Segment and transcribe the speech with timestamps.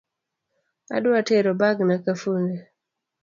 [0.95, 2.59] Adwa tero bagna kafundi